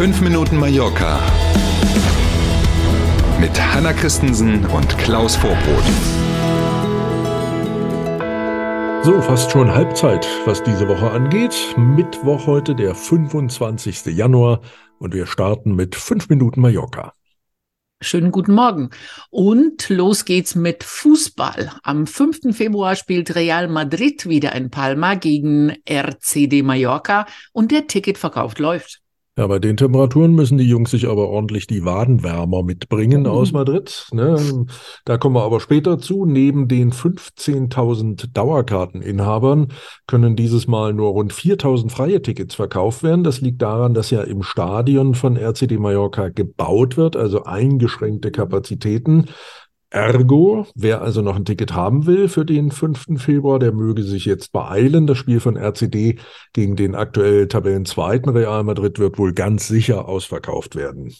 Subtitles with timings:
[0.00, 1.20] 5 Minuten Mallorca
[3.38, 5.84] mit Hanna Christensen und Klaus Vorbrot.
[9.04, 11.54] So, fast schon Halbzeit, was diese Woche angeht.
[11.76, 14.06] Mittwoch heute, der 25.
[14.06, 14.62] Januar
[15.00, 17.12] und wir starten mit 5 Minuten Mallorca.
[18.00, 18.88] Schönen guten Morgen.
[19.28, 21.72] Und los geht's mit Fußball.
[21.82, 22.56] Am 5.
[22.56, 29.02] Februar spielt Real Madrid wieder in Palma gegen RCD Mallorca und der Ticketverkauf läuft.
[29.40, 33.28] Ja, bei den Temperaturen müssen die Jungs sich aber ordentlich die Wadenwärmer mitbringen mhm.
[33.28, 34.06] aus Madrid.
[34.12, 34.66] Ne?
[35.06, 36.26] Da kommen wir aber später zu.
[36.26, 39.68] Neben den 15.000 Dauerkarteninhabern
[40.06, 43.24] können dieses Mal nur rund 4.000 freie Tickets verkauft werden.
[43.24, 49.24] Das liegt daran, dass ja im Stadion von RCD Mallorca gebaut wird, also eingeschränkte Kapazitäten.
[49.90, 53.20] Ergo, wer also noch ein Ticket haben will für den 5.
[53.20, 55.08] Februar, der möge sich jetzt beeilen.
[55.08, 56.18] Das Spiel von RCD
[56.52, 61.12] gegen den aktuell Tabellenzweiten Real Madrid wird wohl ganz sicher ausverkauft werden.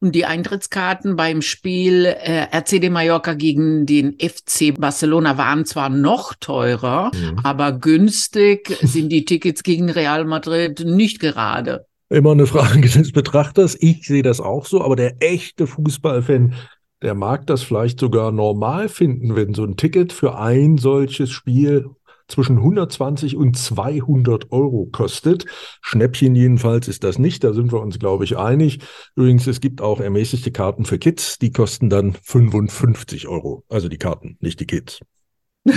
[0.00, 6.34] Und die Eintrittskarten beim Spiel äh, RCD Mallorca gegen den FC Barcelona waren zwar noch
[6.38, 7.40] teurer, mhm.
[7.42, 11.86] aber günstig sind die Tickets gegen Real Madrid nicht gerade.
[12.10, 13.76] Immer eine Frage des Betrachters.
[13.80, 16.54] Ich sehe das auch so, aber der echte Fußballfan
[17.02, 21.86] der mag das vielleicht sogar normal finden, wenn so ein Ticket für ein solches Spiel
[22.28, 25.46] zwischen 120 und 200 Euro kostet.
[25.80, 28.80] Schnäppchen jedenfalls ist das nicht, da sind wir uns, glaube ich, einig.
[29.16, 33.64] Übrigens, es gibt auch ermäßigte Karten für Kids, die kosten dann 55 Euro.
[33.68, 35.00] Also die Karten, nicht die Kids.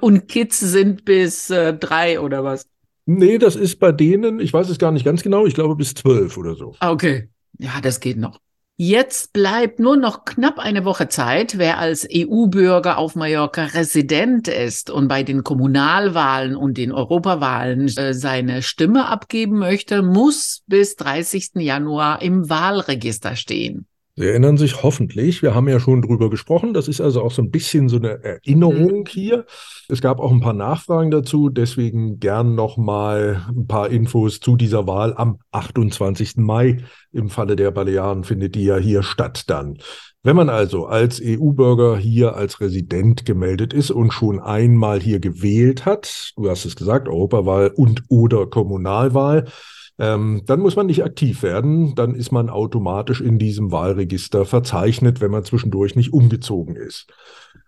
[0.00, 2.68] und Kids sind bis äh, drei oder was?
[3.06, 5.92] Nee, das ist bei denen, ich weiß es gar nicht ganz genau, ich glaube bis
[5.92, 6.74] zwölf oder so.
[6.78, 7.28] Ah, okay.
[7.58, 8.40] Ja, das geht noch.
[8.76, 11.58] Jetzt bleibt nur noch knapp eine Woche Zeit.
[11.58, 18.12] Wer als EU-Bürger auf Mallorca Resident ist und bei den Kommunalwahlen und den Europawahlen äh,
[18.14, 21.52] seine Stimme abgeben möchte, muss bis 30.
[21.58, 23.86] Januar im Wahlregister stehen.
[24.16, 27.42] Sie erinnern sich hoffentlich, wir haben ja schon drüber gesprochen, das ist also auch so
[27.42, 29.06] ein bisschen so eine Erinnerung mhm.
[29.06, 29.44] hier.
[29.88, 34.86] Es gab auch ein paar Nachfragen dazu, deswegen gern nochmal ein paar Infos zu dieser
[34.86, 36.36] Wahl am 28.
[36.36, 36.78] Mai.
[37.10, 39.78] Im Falle der Balearen findet die ja hier statt dann.
[40.22, 45.86] Wenn man also als EU-Bürger hier als Resident gemeldet ist und schon einmal hier gewählt
[45.86, 49.46] hat, du hast es gesagt, Europawahl und oder Kommunalwahl,
[49.98, 55.20] ähm, dann muss man nicht aktiv werden, dann ist man automatisch in diesem Wahlregister verzeichnet,
[55.20, 57.06] wenn man zwischendurch nicht umgezogen ist.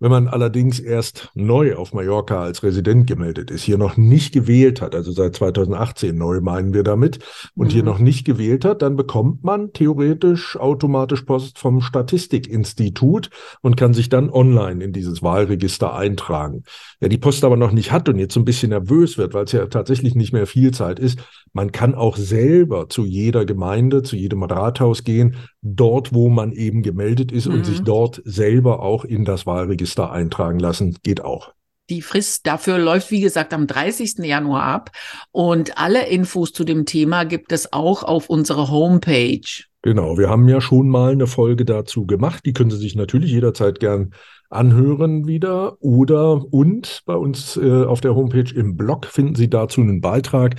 [0.00, 4.80] Wenn man allerdings erst neu auf Mallorca als Resident gemeldet ist, hier noch nicht gewählt
[4.80, 7.18] hat, also seit 2018 neu meinen wir damit,
[7.56, 7.70] und mhm.
[7.72, 13.92] hier noch nicht gewählt hat, dann bekommt man theoretisch automatisch Post vom Statistikinstitut und kann
[13.92, 16.62] sich dann online in dieses Wahlregister eintragen.
[17.00, 19.44] Wer die Post aber noch nicht hat und jetzt so ein bisschen nervös wird, weil
[19.44, 21.18] es ja tatsächlich nicht mehr viel Zeit ist,
[21.52, 26.82] man kann auch selber zu jeder Gemeinde, zu jedem Rathaus gehen, dort, wo man eben
[26.82, 27.54] gemeldet ist mhm.
[27.54, 27.84] und sich mhm.
[27.84, 30.96] dort selber auch in das Wahlregister eintragen lassen.
[31.02, 31.52] Geht auch.
[31.90, 34.18] Die Frist dafür läuft, wie gesagt, am 30.
[34.18, 34.90] Januar ab.
[35.32, 39.64] Und alle Infos zu dem Thema gibt es auch auf unserer Homepage.
[39.82, 42.44] Genau, wir haben ja schon mal eine Folge dazu gemacht.
[42.44, 44.12] Die können Sie sich natürlich jederzeit gern
[44.50, 45.80] anhören wieder.
[45.80, 50.56] Oder und bei uns äh, auf der Homepage im Blog finden Sie dazu einen Beitrag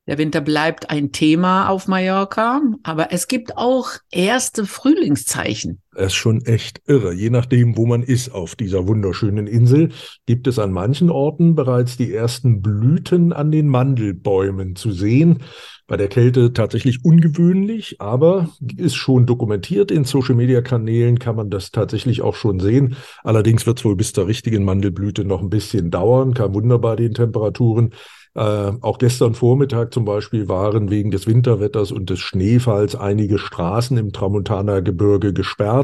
[0.07, 5.81] Der Winter bleibt ein Thema auf Mallorca, aber es gibt auch erste Frühlingszeichen.
[5.95, 7.13] Das ist schon echt irre.
[7.13, 9.91] Je nachdem, wo man ist auf dieser wunderschönen Insel,
[10.27, 15.41] gibt es an manchen Orten bereits die ersten Blüten an den Mandelbäumen zu sehen.
[15.87, 19.91] Bei der Kälte tatsächlich ungewöhnlich, aber ist schon dokumentiert.
[19.91, 22.97] In Social-Media-Kanälen kann man das tatsächlich auch schon sehen.
[23.23, 26.33] Allerdings wird es wohl bis zur richtigen Mandelblüte noch ein bisschen dauern.
[26.33, 27.93] Kein Wunder bei den Temperaturen.
[28.35, 33.97] Äh, auch gestern Vormittag zum Beispiel waren wegen des Winterwetters und des Schneefalls einige Straßen
[33.97, 35.84] im Tramontaner Gebirge gesperrt.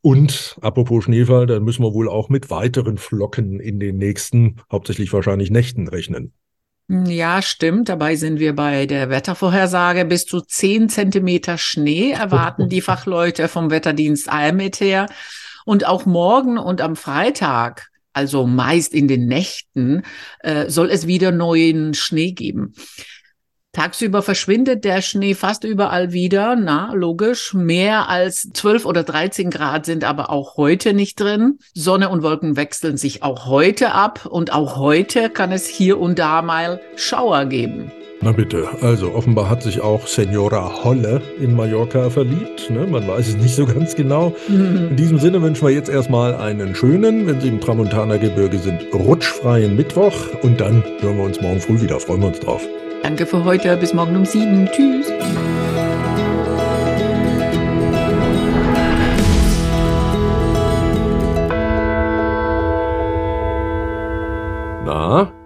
[0.00, 5.12] Und apropos Schneefall, dann müssen wir wohl auch mit weiteren Flocken in den nächsten, hauptsächlich
[5.12, 6.34] wahrscheinlich Nächten rechnen.
[6.88, 7.88] Ja, stimmt.
[7.88, 10.04] Dabei sind wir bei der Wettervorhersage.
[10.04, 15.06] Bis zu zehn Zentimeter Schnee erwarten die Fachleute vom Wetterdienst Almet her.
[15.64, 20.02] Und auch morgen und am Freitag also meist in den Nächten,
[20.38, 22.72] äh, soll es wieder neuen Schnee geben.
[23.74, 27.54] Tagsüber verschwindet der Schnee fast überall wieder, na, logisch.
[27.54, 31.58] Mehr als 12 oder 13 Grad sind aber auch heute nicht drin.
[31.74, 36.20] Sonne und Wolken wechseln sich auch heute ab und auch heute kann es hier und
[36.20, 37.90] da mal Schauer geben.
[38.20, 42.70] Na bitte, also offenbar hat sich auch Senora Holle in Mallorca verliebt.
[42.70, 42.86] Ne?
[42.86, 44.34] Man weiß es nicht so ganz genau.
[44.46, 44.90] Mhm.
[44.90, 49.74] In diesem Sinne wünschen wir jetzt erstmal einen schönen, wenn Sie im Tramontana-Gebirge sind, rutschfreien
[49.74, 50.14] Mittwoch.
[50.42, 51.98] Und dann hören wir uns morgen früh wieder.
[51.98, 52.62] Freuen wir uns drauf.
[53.04, 53.76] Danke für heute.
[53.76, 54.66] Bis morgen um sieben.
[54.72, 55.12] Tschüss.